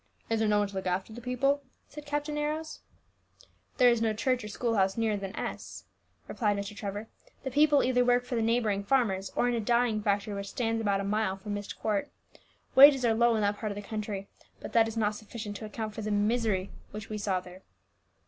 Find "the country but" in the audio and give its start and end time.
13.75-14.73